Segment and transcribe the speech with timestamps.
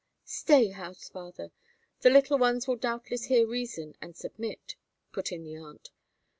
[0.25, 1.51] "Stay, house father,
[1.99, 4.75] the little one will doubtless hear reason and submit,"
[5.13, 5.91] put in the aunt.